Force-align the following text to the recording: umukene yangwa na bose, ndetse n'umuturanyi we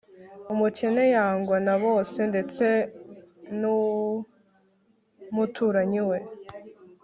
umukene 0.53 1.03
yangwa 1.15 1.57
na 1.65 1.75
bose, 1.83 2.19
ndetse 2.31 2.65
n'umuturanyi 3.59 6.01
we 6.09 6.17